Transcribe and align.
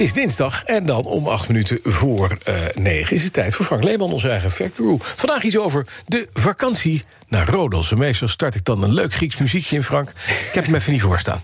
Het 0.00 0.08
is 0.08 0.14
dinsdag 0.14 0.64
en 0.64 0.84
dan 0.84 1.04
om 1.04 1.28
acht 1.28 1.48
minuten 1.48 1.78
voor 1.82 2.36
uh, 2.48 2.54
negen 2.74 3.16
is 3.16 3.22
het 3.22 3.32
tijd 3.32 3.54
voor 3.54 3.64
Frank 3.64 3.82
Leeman, 3.82 4.12
onze 4.12 4.28
eigen 4.28 4.50
factguru. 4.50 4.96
Vandaag 5.00 5.42
iets 5.42 5.58
over 5.58 5.86
de 6.06 6.28
vakantie 6.32 7.04
naar 7.28 7.48
Rodos. 7.48 7.94
Meestal 7.94 8.28
start 8.28 8.54
ik 8.54 8.64
dan 8.64 8.82
een 8.82 8.92
leuk 8.92 9.14
Grieks 9.14 9.36
muziekje 9.36 9.76
in, 9.76 9.82
Frank. 9.82 10.10
Ik 10.48 10.50
heb 10.52 10.64
hem 10.64 10.74
even 10.74 10.92
niet 10.92 11.02
voorstaan. 11.02 11.42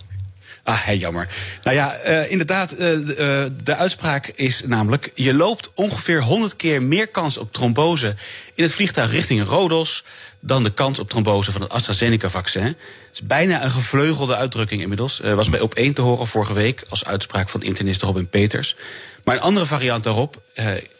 Ah, 0.66 0.84
hey, 0.84 0.96
jammer. 0.96 1.28
Nou 1.62 1.76
ja, 1.76 1.96
uh, 2.06 2.30
inderdaad, 2.30 2.78
de, 2.78 3.48
uh, 3.50 3.64
de 3.64 3.76
uitspraak 3.76 4.26
is 4.26 4.62
namelijk... 4.66 5.10
je 5.14 5.34
loopt 5.34 5.70
ongeveer 5.74 6.22
100 6.22 6.56
keer 6.56 6.82
meer 6.82 7.08
kans 7.08 7.36
op 7.36 7.52
trombose... 7.52 8.14
in 8.54 8.62
het 8.62 8.72
vliegtuig 8.72 9.10
richting 9.10 9.44
Rodos... 9.44 10.04
dan 10.40 10.62
de 10.62 10.72
kans 10.72 10.98
op 10.98 11.08
trombose 11.08 11.52
van 11.52 11.60
het 11.60 11.70
AstraZeneca-vaccin. 11.70 12.64
Het 12.64 12.76
is 13.12 13.22
bijna 13.22 13.64
een 13.64 13.70
gevleugelde 13.70 14.36
uitdrukking 14.36 14.80
inmiddels. 14.80 15.20
was 15.20 15.48
bij 15.48 15.60
op 15.60 15.74
één 15.74 15.92
te 15.92 16.02
horen 16.02 16.26
vorige 16.26 16.52
week... 16.52 16.84
als 16.88 17.04
uitspraak 17.04 17.48
van 17.48 17.62
internist 17.62 18.02
Robin 18.02 18.28
Peters. 18.28 18.76
Maar 19.24 19.36
een 19.36 19.42
andere 19.42 19.66
variant 19.66 20.04
daarop, 20.04 20.42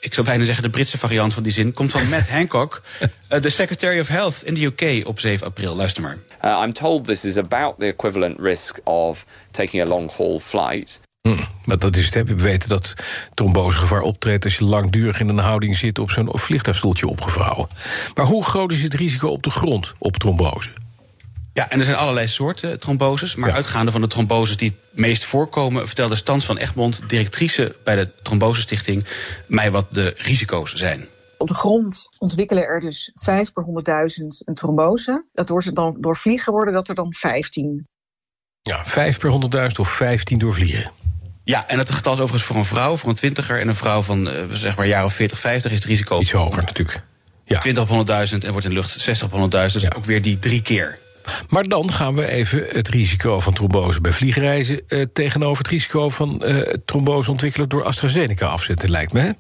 ik 0.01 0.15
zou 0.15 0.27
bijna 0.27 0.45
zeggen 0.45 0.63
de 0.63 0.71
Britse 0.71 0.99
variant 0.99 1.35
van 1.35 1.43
die 1.43 1.53
zin, 1.53 1.73
komt 1.73 1.91
van 1.91 2.09
Matt 2.09 2.29
Hancock, 2.29 2.83
de 3.41 3.49
Secretary 3.49 4.01
of 4.01 4.09
Health 4.09 4.37
in 4.43 4.55
de 4.55 4.65
UK 4.65 5.07
op 5.07 5.21
7 5.21 5.47
april. 5.47 5.77
Luister 5.77 6.03
maar. 6.03 6.17
Uh, 6.47 6.63
I'm 6.63 6.73
told 6.73 7.05
this 7.05 7.25
is 7.25 7.37
about 7.37 7.79
the 7.79 7.87
equivalent 7.87 8.39
risk 8.39 8.79
of 8.85 9.27
taking 9.51 9.83
a 9.83 9.87
long 9.87 10.11
haul 10.17 10.39
flight. 10.39 11.01
Hmm, 11.23 11.47
maar 11.65 11.79
dat 11.79 11.97
is 11.97 12.05
het. 12.05 12.15
Hè. 12.15 12.25
We 12.25 12.35
weten 12.35 12.69
dat 12.69 12.95
trombosegevaar 13.35 14.01
optreedt 14.01 14.45
als 14.45 14.57
je 14.57 14.65
langdurig 14.65 15.21
in 15.21 15.29
een 15.29 15.39
houding 15.39 15.77
zit 15.77 15.99
op 15.99 16.11
zo'n 16.11 16.29
vliegtuigstoeltje 16.33 17.09
opgevouwen. 17.09 17.69
Maar 18.15 18.27
hoe 18.27 18.45
groot 18.45 18.73
is 18.73 18.83
het 18.83 18.95
risico 18.95 19.29
op 19.29 19.43
de 19.43 19.51
grond 19.51 19.93
op 19.99 20.17
trombose? 20.17 20.71
Ja, 21.53 21.71
en 21.71 21.79
er 21.79 21.85
zijn 21.85 21.97
allerlei 21.97 22.27
soorten 22.27 22.81
tromboses. 22.81 23.35
Maar 23.35 23.49
ja. 23.49 23.55
uitgaande 23.55 23.93
van 23.93 24.01
de 24.01 24.07
tromboses 24.07 24.57
die 24.57 24.69
het 24.69 25.01
meest 25.01 25.25
voorkomen... 25.25 25.87
vertelde 25.87 26.15
Stans 26.15 26.45
van 26.45 26.57
Egmond, 26.57 27.03
directrice 27.07 27.77
bij 27.85 27.97
de 27.97 28.09
Trombosestichting... 28.23 29.05
mij 29.47 29.71
wat 29.71 29.87
de 29.91 30.15
risico's 30.17 30.75
zijn. 30.75 31.07
Op 31.39 31.49
de 31.49 31.55
grond 31.55 32.09
ontwikkelen 32.19 32.65
er 32.65 32.81
dus 32.81 33.11
5 33.15 33.53
per 33.53 33.65
100.000 33.65 34.27
een 34.45 34.55
trombose. 34.55 35.25
Dat 35.33 35.49
wordt 35.49 35.75
dan, 35.75 35.97
door 36.01 36.17
vliegen 36.17 36.53
worden 36.53 36.75
dat 36.75 36.89
er 36.89 36.95
dan 36.95 37.15
15. 37.15 37.87
Ja, 38.63 38.85
5 38.85 39.19
per 39.19 39.31
100.000 39.71 39.81
of 39.81 39.89
15 39.89 40.39
door 40.39 40.53
vliegen. 40.53 40.91
Ja, 41.45 41.69
en 41.69 41.79
het 41.79 41.91
getal 41.91 42.13
is 42.13 42.21
overigens 42.21 42.49
voor 42.49 42.57
een 42.57 42.65
vrouw, 42.65 42.97
voor 42.97 43.09
een 43.09 43.15
twintiger... 43.15 43.61
en 43.61 43.69
een 43.69 43.75
vrouw 43.75 44.03
van 44.03 44.29
uh, 44.29 44.43
zeg 44.51 44.77
maar 44.77 44.87
jaren 44.87 45.11
40, 45.11 45.39
50 45.39 45.71
is 45.71 45.77
het 45.77 45.87
risico... 45.87 46.21
Iets 46.21 46.33
hoger 46.33 46.63
natuurlijk. 46.65 47.03
Ja. 47.45 47.59
20 47.59 47.91
op 47.91 48.07
100.000 48.09 48.15
en 48.15 48.51
wordt 48.51 48.65
in 48.65 48.71
de 48.71 48.77
lucht 48.77 49.01
60 49.01 49.33
op 49.33 49.53
100.000. 49.53 49.73
Dus 49.73 49.83
ja. 49.83 49.93
ook 49.97 50.05
weer 50.05 50.23
die 50.23 50.39
drie 50.39 50.63
keer. 50.63 50.99
Maar 51.49 51.65
dan 51.65 51.93
gaan 51.93 52.15
we 52.15 52.27
even 52.27 52.67
het 52.69 52.89
risico 52.89 53.41
van 53.41 53.53
trombose 53.53 54.01
bij 54.01 54.13
vliegreizen... 54.13 54.83
Uh, 54.89 55.05
tegenover 55.13 55.63
het 55.63 55.73
risico 55.73 56.09
van 56.09 56.43
uh, 56.45 56.61
trombose 56.85 57.31
ontwikkelen 57.31 57.69
door 57.69 57.85
AstraZeneca 57.85 58.47
afzetten, 58.47 58.91
lijkt 58.91 59.13
me. 59.13 59.21
Hè? 59.21 59.31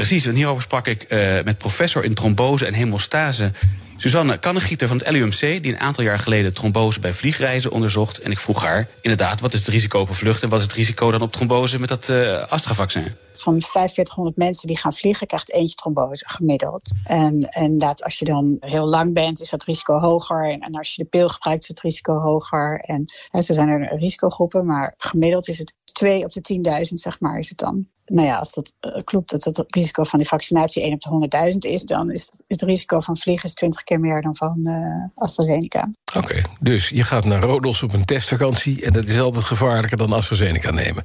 Precies, 0.00 0.26
en 0.26 0.34
hierover 0.34 0.62
sprak 0.62 0.86
ik 0.86 1.06
uh, 1.08 1.42
met 1.44 1.58
professor 1.58 2.04
in 2.04 2.14
trombose 2.14 2.66
en 2.66 2.74
hemostase... 2.74 3.52
Suzanne 3.96 4.38
Kannegieter 4.38 4.88
van 4.88 4.98
het 4.98 5.10
LUMC, 5.10 5.40
die 5.40 5.72
een 5.72 5.78
aantal 5.78 6.04
jaar 6.04 6.18
geleden 6.18 6.54
trombose 6.54 7.00
bij 7.00 7.12
vliegreizen 7.12 7.70
onderzocht. 7.70 8.18
En 8.18 8.30
ik 8.30 8.38
vroeg 8.38 8.62
haar 8.62 8.88
inderdaad, 9.00 9.40
wat 9.40 9.52
is 9.52 9.58
het 9.58 9.68
risico 9.68 10.00
op 10.00 10.14
vlucht 10.14 10.42
en 10.42 10.48
wat 10.48 10.58
is 10.58 10.64
het 10.64 10.74
risico 10.74 11.10
dan 11.10 11.22
op 11.22 11.32
trombose 11.32 11.80
met 11.80 11.88
dat 11.88 12.08
uh, 12.08 12.46
Astra-vaccin? 12.48 13.12
Van 13.32 13.62
4500 13.62 14.36
mensen 14.36 14.68
die 14.68 14.78
gaan 14.78 14.92
vliegen, 14.92 15.26
krijgt 15.26 15.52
eentje 15.52 15.74
trombose 15.74 16.24
gemiddeld. 16.28 16.90
En, 17.04 17.48
inderdaad, 17.50 18.02
als 18.04 18.18
je 18.18 18.24
dan 18.24 18.56
heel 18.60 18.86
lang 18.86 19.14
bent, 19.14 19.40
is 19.40 19.50
dat 19.50 19.64
risico 19.64 19.98
hoger. 19.98 20.50
En, 20.50 20.60
en 20.60 20.74
als 20.74 20.94
je 20.94 21.02
de 21.02 21.08
pil 21.08 21.28
gebruikt, 21.28 21.62
is 21.62 21.68
het 21.68 21.80
risico 21.80 22.14
hoger. 22.14 22.80
En, 22.80 23.04
en 23.30 23.42
zo 23.42 23.52
zijn 23.52 23.68
er 23.68 23.96
risicogroepen, 23.96 24.66
maar 24.66 24.94
gemiddeld 24.98 25.48
is 25.48 25.58
het 25.58 25.74
2 25.92 26.24
op 26.24 26.32
de 26.32 26.84
10.000, 26.88 26.94
zeg 26.94 27.20
maar, 27.20 27.38
is 27.38 27.48
het 27.48 27.58
dan 27.58 27.86
nou 28.10 28.26
ja, 28.26 28.36
als 28.36 28.52
dat 28.52 28.72
uh, 28.80 29.02
klopt, 29.04 29.30
dat 29.30 29.44
het 29.44 29.64
risico 29.66 30.04
van 30.04 30.18
die 30.18 30.28
vaccinatie 30.28 30.82
1 30.82 30.92
op 30.92 31.30
de 31.30 31.50
100.000 31.52 31.58
is, 31.58 31.82
dan 31.82 32.10
is 32.10 32.30
het 32.46 32.62
risico 32.62 33.00
van 33.00 33.16
vliegen 33.16 33.44
is 33.44 33.54
20 33.54 33.82
keer 33.82 34.00
meer 34.00 34.22
dan 34.22 34.36
van 34.36 34.60
uh, 34.64 35.04
AstraZeneca. 35.14 35.90
Oké, 36.16 36.42
dus 36.60 36.88
je 36.88 37.04
gaat 37.04 37.24
naar 37.24 37.42
Rodos 37.42 37.82
op 37.82 37.92
een 37.92 38.04
testvakantie 38.04 38.84
en 38.84 38.92
dat 38.92 39.08
is 39.08 39.20
altijd 39.20 39.44
gevaarlijker 39.44 39.96
dan 39.96 40.12
AstraZeneca 40.12 40.70
nemen. 40.70 41.04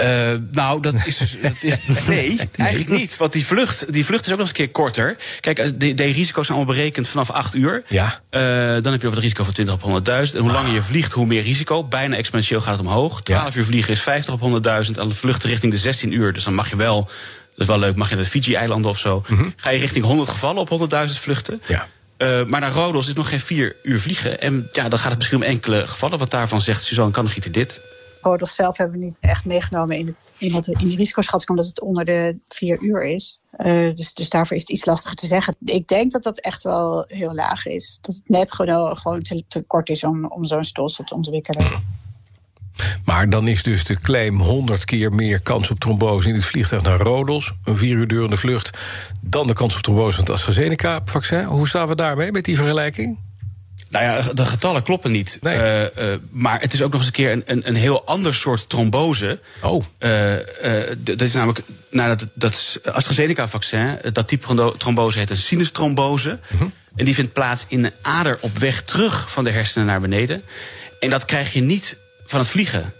Uh, 0.00 0.32
nou, 0.50 0.82
dat 0.82 0.94
is 1.06 1.16
dus. 1.16 1.36
Dat 1.42 1.52
is, 1.60 1.78
nee, 2.06 2.48
eigenlijk 2.56 2.98
niet. 2.98 3.16
Want 3.16 3.32
die 3.32 3.46
vlucht, 3.46 3.92
die 3.92 4.04
vlucht 4.04 4.26
is 4.26 4.32
ook 4.32 4.38
nog 4.38 4.48
eens 4.48 4.58
een 4.58 4.64
keer 4.64 4.74
korter. 4.74 5.16
Kijk, 5.40 5.80
de, 5.80 5.94
de 5.94 6.04
risico's 6.04 6.46
zijn 6.46 6.58
al 6.58 6.64
berekend 6.64 7.08
vanaf 7.08 7.30
8 7.30 7.54
uur. 7.54 7.82
Ja. 7.88 8.20
Uh, 8.30 8.40
dan 8.82 8.92
heb 8.92 9.00
je 9.00 9.06
over 9.06 9.10
het 9.10 9.18
risico 9.18 9.44
van 9.44 9.52
20 9.52 9.74
op 9.74 10.06
100.000. 10.06 10.34
En 10.34 10.40
hoe 10.40 10.52
langer 10.52 10.72
je 10.72 10.82
vliegt, 10.82 11.12
hoe 11.12 11.26
meer 11.26 11.42
risico. 11.42 11.84
Bijna 11.84 12.16
exponentieel 12.16 12.60
gaat 12.60 12.78
het 12.78 12.86
omhoog. 12.86 13.22
12 13.22 13.54
ja. 13.54 13.58
uur 13.58 13.64
vliegen 13.64 13.92
is 13.92 14.00
50 14.00 14.34
op 14.34 14.40
100.000. 14.40 14.98
En 14.98 15.08
de 15.08 15.14
vluchten 15.14 15.48
richting 15.48 15.72
de 15.72 15.78
16 15.78 16.12
uur. 16.12 16.32
Dus 16.32 16.44
dan 16.44 16.54
mag 16.54 16.70
je 16.70 16.76
wel. 16.76 17.00
Dat 17.00 17.12
is 17.56 17.66
wel 17.66 17.78
leuk, 17.78 17.96
mag 17.96 18.08
je 18.08 18.14
naar 18.14 18.24
de 18.24 18.30
Fiji-eilanden 18.30 18.90
of 18.90 18.98
zo. 18.98 19.24
Mm 19.28 19.36
-hmm. 19.36 19.52
Ga 19.56 19.70
je 19.70 19.78
richting 19.78 20.04
100 20.04 20.28
gevallen 20.28 20.70
op 20.70 20.90
100.000 21.08 21.12
vluchten. 21.20 21.62
Ja. 21.66 21.88
Uh, 22.18 22.44
maar 22.44 22.60
naar 22.60 22.72
Rodos 22.72 23.08
is 23.08 23.14
nog 23.14 23.28
geen 23.28 23.40
4 23.40 23.76
uur 23.82 24.00
vliegen. 24.00 24.40
En 24.40 24.68
ja, 24.72 24.88
dan 24.88 24.98
gaat 24.98 25.08
het 25.08 25.18
misschien 25.18 25.38
om 25.38 25.44
enkele 25.44 25.86
gevallen. 25.86 26.18
Wat 26.18 26.30
daarvan 26.30 26.60
zegt 26.60 26.84
Suzanne 26.84 27.12
Kannegieter 27.12 27.52
dit. 27.52 27.80
Rodos 28.24 28.54
zelf 28.54 28.76
hebben 28.76 28.98
we 28.98 29.04
niet 29.04 29.16
echt 29.20 29.44
meegenomen 29.44 29.96
in 29.96 30.06
de 30.06 30.14
in, 30.38 30.54
het, 30.54 30.66
in 30.66 30.88
die 30.88 30.96
risicoschatting, 30.96 31.50
omdat 31.50 31.66
het 31.66 31.80
onder 31.80 32.04
de 32.04 32.36
vier 32.48 32.80
uur 32.80 33.04
is. 33.04 33.40
Uh, 33.58 33.94
dus, 33.94 34.14
dus 34.14 34.28
daarvoor 34.28 34.56
is 34.56 34.62
het 34.62 34.70
iets 34.70 34.84
lastiger 34.84 35.16
te 35.16 35.26
zeggen. 35.26 35.56
Ik 35.64 35.88
denk 35.88 36.12
dat 36.12 36.22
dat 36.22 36.40
echt 36.40 36.62
wel 36.62 37.04
heel 37.08 37.34
laag 37.34 37.66
is. 37.66 37.98
Dat 38.00 38.14
het 38.14 38.28
net 38.28 38.52
gewoon, 38.52 38.96
gewoon 38.96 39.22
te, 39.22 39.44
te 39.48 39.62
kort 39.62 39.88
is 39.88 40.04
om, 40.04 40.26
om 40.26 40.44
zo'n 40.44 40.64
stolsel 40.64 41.04
te 41.04 41.14
ontwikkelen. 41.14 41.82
Maar 43.04 43.30
dan 43.30 43.48
is 43.48 43.62
dus 43.62 43.84
de 43.84 43.98
claim 43.98 44.40
100 44.40 44.84
keer 44.84 45.12
meer 45.12 45.42
kans 45.42 45.70
op 45.70 45.78
trombose 45.78 46.28
in 46.28 46.34
het 46.34 46.44
vliegtuig 46.44 46.82
naar 46.82 46.98
Rodos. 46.98 47.52
Een 47.64 47.76
vier 47.76 47.96
uur 47.96 48.08
durende 48.08 48.36
vlucht. 48.36 48.78
Dan 49.20 49.46
de 49.46 49.54
kans 49.54 49.76
op 49.76 49.82
trombose 49.82 50.16
van 50.16 50.24
het 50.24 50.32
AstraZeneca-vaccin. 50.32 51.44
Hoe 51.44 51.68
staan 51.68 51.88
we 51.88 51.94
daarmee 51.94 52.32
met 52.32 52.44
die 52.44 52.56
vergelijking? 52.56 53.18
Nou 53.94 54.06
ja, 54.06 54.32
de 54.32 54.44
getallen 54.44 54.82
kloppen 54.82 55.12
niet. 55.12 55.38
Nee. 55.40 55.56
Uh, 55.56 55.82
uh, 55.82 56.16
maar 56.30 56.60
het 56.60 56.72
is 56.72 56.82
ook 56.82 56.90
nog 56.90 56.98
eens 56.98 57.06
een 57.06 57.12
keer 57.12 57.32
een, 57.32 57.42
een, 57.46 57.68
een 57.68 57.74
heel 57.74 58.04
ander 58.04 58.34
soort 58.34 58.68
trombose. 58.68 59.38
Oh. 59.62 59.84
Uh, 59.98 60.32
dat 60.98 61.20
is 61.20 61.34
namelijk, 61.34 61.60
nou, 61.90 62.08
dat, 62.08 62.28
dat 62.34 62.80
AstraZeneca-vaccin, 62.84 63.98
dat 64.12 64.28
type 64.28 64.74
trombose 64.78 65.18
heet 65.18 65.30
een 65.30 65.36
sinustrombose. 65.36 66.38
Mhm. 66.48 66.62
-huh. 66.62 66.70
En 66.96 67.04
die 67.04 67.14
vindt 67.14 67.32
plaats 67.32 67.64
in 67.68 67.84
een 67.84 67.92
ader 68.02 68.38
op 68.40 68.58
weg 68.58 68.82
terug 68.82 69.30
van 69.30 69.44
de 69.44 69.50
hersenen 69.50 69.86
naar 69.86 70.00
beneden. 70.00 70.42
En 71.00 71.10
dat 71.10 71.24
krijg 71.24 71.52
je 71.52 71.60
niet 71.60 71.98
van 72.24 72.38
het 72.38 72.48
vliegen. 72.48 72.92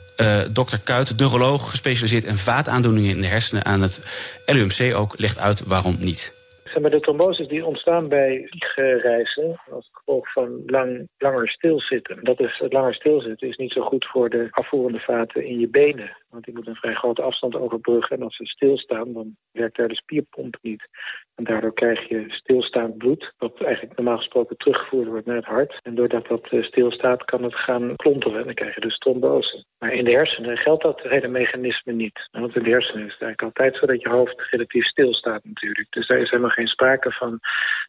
Dr. 0.52 0.76
Kuit, 0.84 1.18
neuroloog, 1.18 1.70
gespecialiseerd 1.70 2.24
in 2.24 2.36
vaataandoeningen 2.36 3.10
in 3.10 3.20
de 3.20 3.26
hersenen 3.26 3.64
aan 3.64 3.82
het 3.82 4.04
LUMC 4.46 4.94
ook, 4.94 5.14
legt 5.18 5.38
uit 5.38 5.64
waarom 5.66 5.96
niet. 5.98 6.32
Maar 6.80 6.90
de 6.90 7.00
tromboses 7.00 7.48
die 7.48 7.64
ontstaan 7.64 8.08
bij 8.08 8.46
vliegreizen 8.50 9.60
als 9.70 9.90
gevolg 10.04 10.32
van 10.32 10.62
lang, 10.66 11.08
langer 11.18 11.48
stilzitten. 11.48 12.24
Dat 12.24 12.40
is, 12.40 12.58
het 12.58 12.72
langer 12.72 12.94
stilzitten 12.94 13.48
is 13.48 13.56
niet 13.56 13.72
zo 13.72 13.80
goed 13.80 14.06
voor 14.06 14.30
de 14.30 14.48
afvoerende 14.50 15.00
vaten 15.00 15.44
in 15.44 15.58
je 15.58 15.68
benen. 15.68 16.16
Want 16.34 16.46
die 16.46 16.54
moeten 16.54 16.72
een 16.72 16.78
vrij 16.78 16.94
grote 16.94 17.22
afstand 17.22 17.56
overbruggen. 17.56 18.16
En 18.16 18.22
als 18.22 18.36
ze 18.36 18.46
stilstaan, 18.46 19.12
dan 19.12 19.36
werkt 19.52 19.76
daar 19.76 19.88
de 19.88 19.94
spierpomp 19.94 20.56
niet. 20.62 20.88
En 21.34 21.44
daardoor 21.44 21.72
krijg 21.72 22.08
je 22.08 22.24
stilstaand 22.28 22.98
bloed, 22.98 23.32
wat 23.38 23.62
eigenlijk 23.62 23.96
normaal 23.96 24.16
gesproken 24.16 24.56
teruggevoerd 24.56 25.08
wordt 25.08 25.26
naar 25.26 25.36
het 25.36 25.44
hart. 25.44 25.80
En 25.82 25.94
doordat 25.94 26.26
dat 26.26 26.48
stilstaat, 26.60 27.24
kan 27.24 27.42
het 27.42 27.54
gaan 27.54 27.96
klonteren 27.96 28.38
en 28.38 28.44
dan 28.44 28.54
krijg 28.54 28.74
je 28.74 28.80
dus 28.80 28.98
trombose. 28.98 29.64
Maar 29.78 29.92
in 29.92 30.04
de 30.04 30.10
hersenen 30.10 30.56
geldt 30.56 30.82
dat 30.82 31.00
hele 31.00 31.28
mechanisme 31.28 31.92
niet. 31.92 32.28
Want 32.30 32.56
in 32.56 32.62
de 32.62 32.70
hersenen 32.70 33.06
is 33.06 33.12
het 33.12 33.22
eigenlijk 33.22 33.42
altijd 33.42 33.76
zo 33.76 33.86
dat 33.86 34.02
je 34.02 34.08
hoofd 34.08 34.46
relatief 34.50 34.84
stilstaat 34.84 35.44
natuurlijk. 35.44 35.90
Dus 35.90 36.06
daar 36.06 36.18
is 36.18 36.30
helemaal 36.30 36.50
geen 36.50 36.68
sprake 36.68 37.12
van 37.12 37.40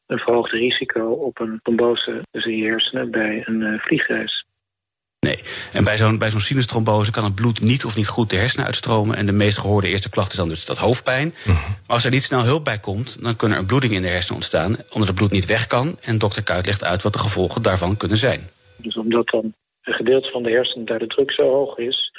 een 0.06 0.19
verhoogd 0.19 0.51
risico 0.51 1.12
op 1.12 1.39
een 1.39 1.59
trombose 1.63 2.21
dus 2.31 2.45
in 2.45 2.57
je 2.57 2.65
hersenen 2.65 3.12
bij 3.12 3.44
een 3.45 3.62
uh, 3.62 3.80
vliegreis. 3.80 4.44
Nee, 5.25 5.39
en 5.74 5.83
bij 5.83 5.98
zo'n 5.98 6.18
bij 6.18 6.30
zo'n 6.30 6.39
sinustrombose 6.39 7.12
kan 7.12 7.24
het 7.24 7.36
bloed 7.36 7.62
niet 7.62 7.86
of 7.86 7.95
niet 7.95 8.07
goed 8.07 8.30
de 8.30 8.36
hersenen 8.36 8.66
uitstromen. 8.66 9.16
En 9.16 9.25
de 9.25 9.31
meest 9.31 9.57
gehoorde 9.57 9.88
eerste 9.88 10.10
klacht 10.10 10.31
is 10.31 10.38
dan 10.38 10.50
dus 10.50 10.66
dat 10.66 10.77
hoofdpijn. 10.77 11.33
Mhm. 11.45 11.51
Maar 11.51 11.95
als 11.95 12.06
er 12.06 12.12
niet 12.12 12.24
snel 12.24 12.44
hulp 12.44 12.63
bij 12.63 12.80
komt, 12.80 13.24
dan 13.24 13.36
kunnen 13.36 13.57
er 13.57 13.66
bloedingen 13.66 13.95
in 13.95 14.01
de 14.01 14.07
hersenen 14.07 14.36
ontstaan. 14.36 14.75
Omdat 14.89 15.07
het 15.07 15.18
bloed 15.18 15.31
niet 15.31 15.45
weg 15.45 15.68
kan. 15.68 15.98
En 16.01 16.18
dokter 16.18 16.44
Kuit 16.44 16.66
legt 16.66 16.83
uit 16.83 17.01
wat 17.01 17.13
de 17.13 17.19
gevolgen 17.19 17.62
daarvan 17.62 17.98
kunnen 17.98 18.18
zijn. 18.18 18.42
Dus 18.77 18.98
omdat 18.98 19.27
dan 19.27 19.54
een 19.83 19.94
gedeelte 19.94 20.30
van 20.31 20.44
de 20.44 20.51
hersenen 20.51 20.86
daar 20.86 21.00
de 21.00 21.07
druk 21.07 21.31
zo 21.31 21.44
hoog 21.44 21.77
is, 21.77 22.12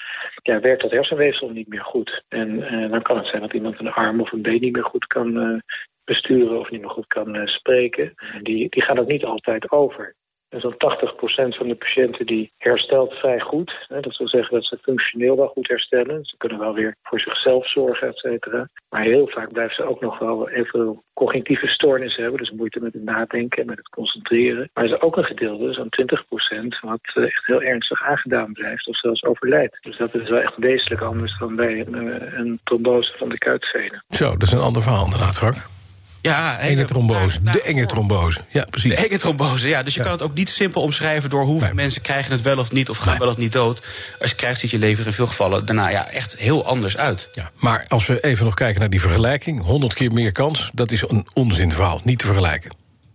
ja, 0.43 0.61
werkt 0.61 0.83
dat 0.83 0.91
hersenweefsel 0.91 1.49
niet 1.49 1.69
meer 1.69 1.85
goed. 1.85 2.23
En 2.29 2.49
uh, 2.49 2.91
dan 2.91 3.03
kan 3.03 3.17
het 3.17 3.27
zijn 3.27 3.43
dat 3.43 3.53
iemand 3.53 3.79
een 3.79 3.93
arm 3.93 4.21
of 4.21 4.33
een 4.33 4.43
been 4.43 4.61
niet 4.61 4.73
meer 4.73 4.85
goed 4.85 5.07
kan, 5.07 5.37
uh, 5.37 5.59
besturen 6.05 6.59
of 6.59 6.71
niet 6.71 6.81
meer 6.81 6.91
goed 6.91 7.07
kan 7.07 7.49
spreken, 7.49 8.15
die, 8.43 8.69
die 8.69 8.83
gaan 8.83 8.99
ook 8.99 9.09
niet 9.09 9.25
altijd 9.25 9.71
over. 9.71 10.15
Zo'n 10.61 10.75
80% 10.75 11.57
van 11.57 11.69
de 11.69 11.75
patiënten 11.75 12.27
die 12.27 12.53
herstelt 12.59 13.13
vrij 13.13 13.41
goed. 13.41 13.87
Dat 13.89 14.17
wil 14.17 14.29
zeggen 14.29 14.55
dat 14.55 14.65
ze 14.65 14.79
functioneel 14.83 15.37
wel 15.37 15.49
goed 15.49 15.69
herstellen. 15.69 16.25
Ze 16.25 16.37
kunnen 16.37 16.59
wel 16.59 16.75
weer 16.75 16.97
voor 17.03 17.21
zichzelf 17.21 17.69
zorgen, 17.71 18.09
et 18.09 18.19
cetera. 18.19 18.69
Maar 18.89 19.03
heel 19.03 19.29
vaak 19.29 19.53
blijven 19.53 19.75
ze 19.75 19.89
ook 19.89 20.01
nog 20.01 20.19
wel 20.19 20.49
even 20.49 21.03
cognitieve 21.13 21.67
stoornissen 21.67 22.23
hebben. 22.23 22.41
Dus 22.41 22.51
moeite 22.51 22.81
met 22.81 22.93
het 22.93 23.05
nadenken 23.05 23.61
en 23.61 23.67
met 23.67 23.77
het 23.77 23.89
concentreren. 23.89 24.71
Maar 24.75 24.85
er 24.85 24.91
is 24.91 25.01
ook 25.01 25.17
een 25.17 25.25
gedeelte, 25.25 25.73
zo'n 25.73 25.89
20%, 25.91 26.81
wat 26.81 27.01
eh, 27.15 27.25
echt 27.25 27.47
heel 27.47 27.63
ernstig 27.63 28.03
aangedaan 28.03 28.53
blijft 28.53 28.87
of 28.87 28.99
zelfs 28.99 29.25
overlijdt. 29.25 29.79
Dus 29.81 29.97
dat 29.97 30.15
is 30.15 30.29
wel 30.29 30.41
echt 30.41 30.57
wezenlijk 30.57 31.03
anders 31.03 31.39
dan 31.39 31.57
bij 31.57 31.87
een, 31.87 32.13
eh, 32.13 32.53
trombose 32.65 33.15
van 33.19 33.29
de 33.29 33.39
kuitvenen. 33.39 34.05
Zo, 34.09 34.31
dat 34.31 34.43
is 34.43 34.53
een 34.53 34.61
ander 34.61 34.83
verhaal 34.83 35.05
inderdaad, 35.05 35.37
Frank. 35.37 35.76
Ja, 36.23 36.59
enge 36.59 36.85
trombose. 36.85 37.43
de 37.43 37.63
enge 37.63 37.87
trombose. 37.87 38.41
Ja, 38.49 38.65
precies. 38.71 38.95
De 38.95 39.07
enge 39.07 39.19
trombose, 39.19 39.69
ja. 39.69 39.83
Dus 39.83 39.95
je 39.95 40.03
kan 40.03 40.13
het 40.13 40.23
ook 40.23 40.35
niet 40.35 40.49
simpel 40.49 40.83
omschrijven 40.83 41.31
door 41.31 41.45
hoeveel 41.45 41.75
mensen 41.75 42.03
krijgen 42.03 42.33
het 42.33 42.43
wel 42.43 42.59
of 42.59 42.73
niet 42.73 42.89
of 42.91 42.97
gaan 42.97 43.19
wel 43.19 43.29
of 43.29 43.37
niet 43.37 43.53
dood. 43.53 43.83
Als 44.21 44.31
je 44.31 44.37
krijgt, 44.37 44.61
ziet 44.61 44.71
je 44.71 44.79
lever 44.79 45.07
in 45.07 45.13
veel 45.13 45.27
gevallen 45.27 45.67
daarna 45.67 45.89
ja, 45.89 46.09
echt 46.09 46.37
heel 46.37 46.67
anders 46.67 46.97
uit. 46.97 47.29
Ja, 47.33 47.51
maar 47.57 47.85
als 47.89 48.07
we 48.07 48.21
even 48.21 48.45
nog 48.45 48.55
kijken 48.55 48.81
naar 48.81 48.91
die 48.91 49.01
vergelijking, 49.01 49.63
100 49.63 49.95
keer 49.95 50.13
meer 50.13 50.33
kans, 50.33 50.71
dat 50.75 50.91
is 50.91 51.03
een 51.09 51.27
onzinverhaal. 51.33 52.01
Niet 52.05 52.19
te 52.19 52.27
vergelijken. 52.27 52.71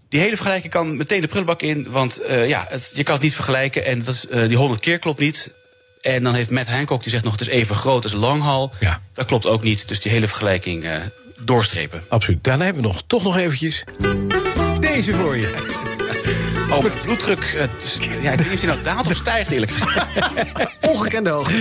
Die 0.09 0.19
hele 0.19 0.36
vergelijking 0.36 0.74
kan 0.74 0.97
meteen 0.97 1.21
de 1.21 1.27
prullenbak 1.27 1.62
in, 1.62 1.88
want 1.89 2.21
uh, 2.30 2.47
ja, 2.47 2.65
het, 2.69 2.92
je 2.95 3.04
kan 3.04 3.13
het 3.13 3.24
niet 3.24 3.36
vergelijken 3.36 3.86
en 3.86 4.04
dat 4.04 4.13
is, 4.13 4.25
uh, 4.30 4.47
die 4.47 4.57
100 4.57 4.81
keer 4.81 5.00
klopt 5.00 5.19
niet. 5.19 5.50
En 6.01 6.24
dan 6.24 6.33
heeft 6.33 6.50
Matt 6.50 6.68
Hancock 6.68 7.01
die 7.01 7.12
zegt 7.12 7.24
nog 7.24 7.31
het 7.31 7.42
is 7.42 7.47
even 7.47 7.75
groot 7.75 8.04
als 8.04 8.13
Langhal. 8.13 8.71
Ja. 8.80 9.01
Dat 9.13 9.25
klopt 9.25 9.45
ook 9.45 9.63
niet, 9.63 9.88
dus 9.88 10.01
die 10.01 10.12
hele 10.12 10.27
vergelijking 10.27 10.83
uh, 10.83 10.92
doorstrepen. 11.46 12.04
Absoluut. 12.08 12.44
Daarna 12.44 12.64
hebben 12.64 12.82
we 12.82 12.88
nog, 12.88 13.04
toch 13.08 13.24
nog 13.24 13.38
eventjes 13.38 13.84
deze 14.80 15.14
voor 15.14 15.38
je. 15.38 15.54
Oh, 16.72 16.84
met 16.84 17.02
bloeddruk. 17.02 17.54
Het, 17.56 17.98
ja, 18.22 18.32
ik 18.32 18.38
weet 18.40 18.50
niet 18.50 18.54
of 18.54 18.62
hij 18.62 18.70
nou 18.70 18.84
daalt 18.84 19.08
of 19.08 19.16
stijgt, 19.16 19.52
eerlijk 19.52 19.72
gezegd. 19.72 20.06
Ongekende 20.92 21.30
hoogte. 21.30 21.54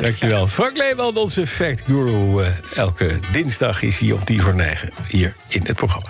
Dankjewel. 0.00 0.46
Frank 0.46 0.76
Leeman, 0.76 1.16
onze 1.16 1.46
fact 1.46 1.80
guru. 1.80 2.42
Uh, 2.42 2.48
elke 2.76 3.18
dinsdag 3.32 3.82
is 3.82 3.98
hij 3.98 4.12
om 4.12 4.24
tien 4.24 4.40
voor 4.40 4.54
negen 4.54 4.90
hier 5.08 5.34
in 5.48 5.62
het 5.66 5.76
programma. 5.76 6.06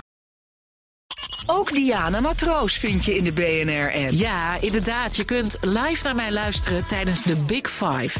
Ook 1.45 1.71
Diana 1.71 2.19
Matroos 2.19 2.73
vind 2.73 3.05
je 3.05 3.15
in 3.15 3.23
de 3.23 3.31
BNR-app. 3.31 4.11
Ja, 4.11 4.57
inderdaad. 4.61 5.15
Je 5.15 5.23
kunt 5.23 5.57
live 5.61 6.03
naar 6.03 6.15
mij 6.15 6.31
luisteren 6.31 6.85
tijdens 6.85 7.23
de 7.23 7.35
Big 7.35 7.69
Five. 7.69 8.19